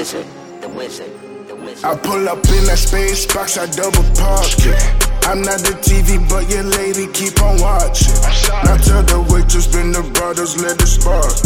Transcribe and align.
wizard, 0.00 0.26
the 0.62 0.68
wizard, 0.70 1.12
the 1.46 1.54
wizard. 1.54 1.84
I 1.84 1.94
pull 1.94 2.26
up 2.26 2.40
in 2.56 2.64
that 2.72 2.80
space 2.80 3.26
box, 3.26 3.58
I 3.58 3.66
double 3.68 4.00
park. 4.16 4.48
I'm 5.28 5.42
not 5.44 5.60
the 5.60 5.76
TV, 5.84 6.16
but 6.24 6.48
your 6.48 6.64
lady 6.64 7.04
keep 7.12 7.36
on 7.42 7.60
watching. 7.60 8.16
Now 8.64 8.80
tell 8.80 9.04
the 9.04 9.20
waitress, 9.28 9.66
bring 9.68 9.92
the 9.92 10.00
bottles, 10.16 10.56
let 10.56 10.80
it 10.80 10.88
spark. 10.88 11.36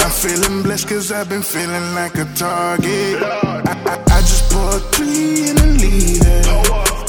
I'm 0.00 0.08
feeling 0.08 0.62
blessed 0.62 0.88
cause 0.88 1.12
I've 1.12 1.28
been 1.28 1.42
feeling 1.42 1.92
like 1.92 2.16
a 2.16 2.24
target. 2.32 3.20
I, 3.20 3.60
I, 3.60 3.94
I 4.08 4.18
just 4.24 4.48
put 4.48 4.80
three 4.96 5.52
in 5.52 5.56
a 5.60 5.68
leader. 5.76 6.40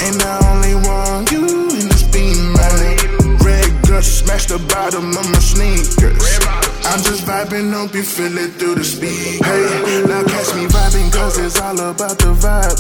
And 0.03 0.19
I 0.19 0.35
only 0.51 0.75
want 0.83 1.31
you 1.31 1.47
in 1.79 1.87
this 1.87 2.03
beam, 2.11 2.51
man. 2.59 3.39
Red 3.39 3.71
guts, 3.87 4.19
smash 4.19 4.47
the 4.51 4.59
bottom 4.67 5.15
of 5.15 5.25
my 5.31 5.39
sneakers. 5.39 6.22
I'm 6.85 7.01
just 7.01 7.23
vibing, 7.25 7.73
hope 7.73 7.93
you 7.93 8.03
feel 8.03 8.37
it 8.37 8.51
through 8.59 8.75
the 8.75 8.83
speed. 8.83 9.43
Hey, 9.43 10.03
now 10.07 10.23
catch 10.23 10.53
me 10.55 10.65
vibing 10.67 11.11
cause 11.11 11.37
it's 11.37 11.59
all 11.59 11.79
about 11.79 12.17
the 12.19 12.33
vibe. 12.35 12.77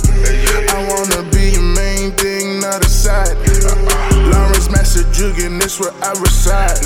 I 0.69 0.79
wanna 0.89 1.23
be 1.31 1.51
your 1.51 1.61
main 1.61 2.11
thing, 2.11 2.59
not 2.59 2.85
a 2.85 2.89
side. 2.89 3.37
Lawrence 4.29 4.67
Juggin, 5.13 5.59
this 5.59 5.79
where 5.79 5.93
I 6.01 6.11
reside. 6.19 6.77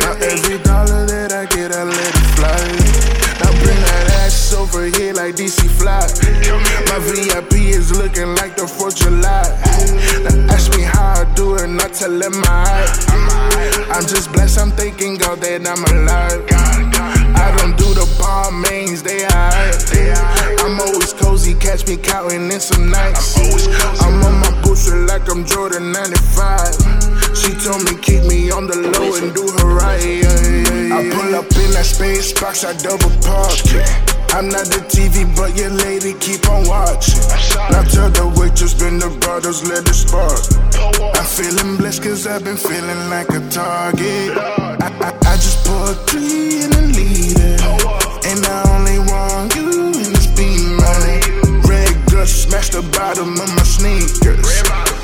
Now 0.00 0.12
every 0.26 0.58
dollar 0.64 1.06
that 1.06 1.32
I 1.32 1.46
get, 1.46 1.72
I 1.72 1.84
let 1.84 2.14
it 2.14 2.26
fly. 2.34 3.10
Now 3.38 3.52
bring 3.62 3.80
that 3.80 4.06
ass 4.24 4.52
over 4.54 4.84
here 4.86 5.12
like 5.14 5.36
DC 5.36 5.68
Fly. 5.78 6.00
My 6.90 6.98
VIP 6.98 7.52
is 7.76 7.96
looking 7.96 8.34
like 8.34 8.56
the 8.56 8.62
4th 8.62 8.88
of 8.88 8.96
July. 8.96 9.46
Now 10.24 10.54
ask 10.54 10.76
me 10.76 10.82
how 10.82 11.20
I 11.20 11.34
do 11.34 11.54
it, 11.56 11.68
not 11.68 11.92
tell 11.94 12.18
them 12.18 12.42
I. 12.44 13.09
I'm 13.90 14.06
just 14.06 14.32
blessed, 14.32 14.58
I'm 14.58 14.70
thanking 14.70 15.16
God 15.18 15.40
that 15.40 15.66
I'm 15.66 15.82
alive. 15.90 16.46
I 17.34 17.46
don't 17.58 17.76
do 17.76 17.92
the 17.92 18.06
bomb 18.18 18.62
mains, 18.62 19.02
they 19.02 19.24
hide. 19.24 19.74
I'm 20.60 20.80
always 20.80 21.12
cozy, 21.12 21.54
catch 21.54 21.86
me 21.88 21.96
counting 21.96 22.50
in 22.50 22.60
some 22.60 22.88
nights. 22.88 23.36
I'm 24.00 24.22
on 24.22 24.38
my 24.38 24.62
bullshit 24.62 24.94
like 25.10 25.28
I'm 25.28 25.44
Jordan 25.44 25.92
95. 25.92 27.34
She 27.34 27.50
told 27.58 27.82
me 27.84 27.98
keep 28.00 28.22
me 28.24 28.50
on 28.50 28.66
the 28.66 28.78
low 28.94 29.16
and 29.18 29.34
do 29.34 29.42
her 29.58 29.74
right. 29.74 30.22
I 30.94 31.10
pull 31.10 31.34
up 31.34 31.50
in 31.58 31.70
that 31.74 31.86
space 31.86 32.32
box, 32.32 32.64
I 32.64 32.72
double 32.78 33.10
park. 33.26 34.19
I'm 34.32 34.48
not 34.48 34.66
the 34.70 34.78
TV, 34.86 35.26
but 35.34 35.56
your 35.58 35.70
lady 35.70 36.14
keep 36.22 36.48
on 36.48 36.62
watching. 36.68 37.18
Now 37.74 37.82
tell 37.82 38.10
the 38.14 38.30
waitress, 38.38 38.74
bring 38.74 38.98
the 38.98 39.10
bottles, 39.26 39.66
let 39.66 39.82
it 39.82 39.94
spark. 39.94 40.38
I'm 41.18 41.26
feeling 41.26 41.76
blessed 41.76 42.02
cause 42.02 42.26
I've 42.26 42.44
been 42.44 42.56
feeling 42.56 43.10
like 43.10 43.28
a 43.30 43.42
target. 43.50 44.38
I, 44.38 44.78
I, 45.02 45.10
I 45.26 45.34
just 45.34 45.66
put 45.66 45.94
three 46.06 46.62
in 46.62 46.70
a 46.70 46.82
leader. 46.94 47.58
And 48.30 48.40
I 48.46 48.58
only 48.70 48.98
want 49.10 49.50
you 49.58 49.98
in 49.98 50.14
this 50.14 50.30
beam, 50.38 50.78
man. 50.78 51.66
Red 51.66 51.90
guts, 52.06 52.46
smash 52.46 52.70
the 52.70 52.86
bottom 52.94 53.34
of 53.34 53.50
my 53.50 53.66
sneakers. 53.66 54.46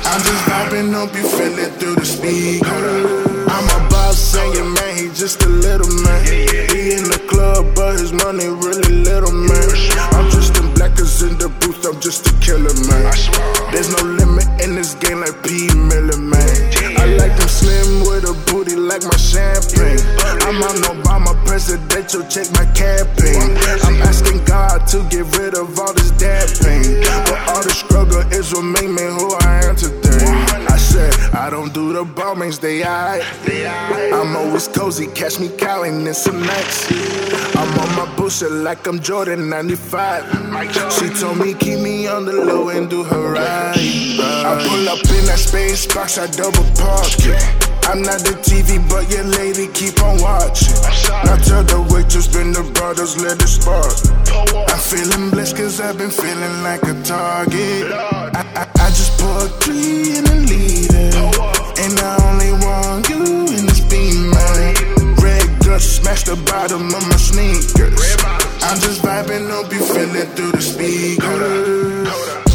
I'm 0.07 0.23
just 0.23 0.43
vibing, 0.47 0.95
hope 0.95 1.11
you 1.11 1.27
feel 1.27 1.55
it 1.59 1.75
through 1.75 1.95
the 1.99 2.07
speaker. 2.07 3.27
I'm 3.43 3.67
a 3.75 3.79
boss, 3.91 4.35
your 4.55 4.71
man, 4.71 4.95
he 4.95 5.11
just 5.11 5.43
a 5.43 5.49
little 5.49 5.91
man. 6.07 6.46
His 7.97 8.13
money 8.13 8.47
really 8.47 9.03
little, 9.03 9.31
man. 9.31 9.69
I'm 10.13 10.29
just 10.29 10.57
in 10.57 10.73
black, 10.73 10.95
cause 10.95 11.21
in 11.23 11.37
the 11.37 11.49
booth, 11.49 11.83
I'm 11.85 11.99
just 11.99 12.27
a 12.27 12.33
killer, 12.39 12.73
man. 12.89 13.09
There's 13.71 13.89
no 13.89 14.01
limit 14.05 14.47
in 14.61 14.75
this 14.75 14.93
game 14.95 15.21
like 15.21 15.35
P. 15.43 15.73
Miller, 15.73 16.17
man. 16.17 16.49
I 16.97 17.05
like 17.17 17.35
them 17.37 17.49
slim 17.49 18.05
with 18.05 18.29
a 18.29 18.35
booty 18.51 18.75
like 18.75 19.03
my 19.03 19.17
champagne. 19.17 20.01
I'm 20.45 20.61
on 20.61 20.77
Obama 20.85 21.33
presidential, 21.45 22.23
check 22.29 22.47
my 22.53 22.65
campaign. 22.77 23.57
I'm 23.83 24.01
asking 24.03 24.43
God 24.45 24.87
to 24.93 25.03
get 25.09 25.25
rid 25.37 25.55
of 25.55 25.77
all 25.79 25.93
this 25.93 26.11
dad 26.11 26.47
pain. 26.61 27.01
But 27.25 27.39
all 27.49 27.63
the 27.63 27.73
struggle 27.73 28.21
is 28.31 28.53
what 28.53 28.63
made 28.63 28.89
me 28.89 29.05
who 29.17 29.33
I 29.41 29.65
am 29.65 29.75
today. 29.75 30.66
I 30.97 31.11
said, 31.11 31.35
I 31.35 31.49
don't 31.49 31.73
do 31.73 31.93
the 31.93 32.03
bombings, 32.03 32.59
they 32.59 32.83
alright. 32.83 33.23
I'm 34.13 34.35
always 34.35 34.67
cozy, 34.67 35.07
catch 35.07 35.39
me 35.39 35.49
counting 35.49 36.07
in 36.07 36.13
some 36.13 36.41
nights. 36.41 36.87
I'm 37.55 37.69
on 37.79 37.95
my 37.95 38.15
bullshit 38.15 38.51
like 38.51 38.87
I'm 38.87 38.99
Jordan 38.99 39.49
95. 39.49 40.23
She 40.93 41.09
told 41.09 41.37
me 41.37 41.53
keep 41.53 41.79
me 41.79 42.07
on 42.07 42.25
the 42.25 42.33
low 42.33 42.69
and 42.69 42.89
do 42.89 43.03
her 43.03 43.33
right. 43.33 43.77
I 43.77 44.65
pull 44.67 44.89
up 44.89 44.99
in 44.99 45.25
that 45.25 45.39
space 45.39 45.85
box, 45.85 46.17
I 46.17 46.25
double 46.27 46.65
park 46.75 47.05
it. 47.19 47.67
I'm 47.87 48.01
not 48.01 48.19
the 48.19 48.35
TV, 48.43 48.83
but 48.89 49.09
your 49.09 49.23
lady 49.23 49.67
keep 49.73 50.01
on 50.03 50.19
watching. 50.19 50.75
Now 51.23 51.37
tell 51.37 51.63
the 51.63 51.81
waitress, 51.93 52.27
bring 52.27 52.51
the 52.51 52.63
brothers, 52.73 53.15
let 53.21 53.41
it 53.41 53.47
spark. 53.47 53.95
I'm 54.67 54.79
feeling 54.79 55.29
blessed 55.29 55.55
cause 55.55 55.79
I've 55.79 55.97
been 55.97 56.09
feeling 56.09 56.63
like 56.63 56.83
a 56.83 57.01
target. 57.03 57.91
I, 57.93 58.31
I, 58.33 58.46
for 59.27 59.45
a 59.45 59.49
and. 59.65 61.13
And 61.83 61.99
I 61.99 62.13
only 62.29 62.51
want 62.65 63.09
you 63.09 63.23
in 63.57 63.65
this 63.67 63.81
be 63.91 64.03
mine. 64.33 64.75
Red 65.21 65.47
guts 65.65 65.85
smash 65.99 66.23
the 66.23 66.35
bottom 66.49 66.87
of 66.87 67.03
my 67.11 67.17
sneakers. 67.17 68.15
I'm 68.61 68.79
just 68.79 69.01
vibing, 69.01 69.49
hope 69.49 69.71
you 69.71 69.83
feeling 69.83 70.29
through 70.35 70.51
the 70.51 70.61
speakers. 70.61 72.46